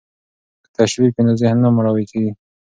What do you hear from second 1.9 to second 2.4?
کیږي.